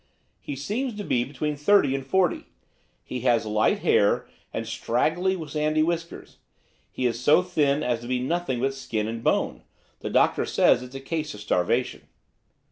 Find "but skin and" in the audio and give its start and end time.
8.61-9.23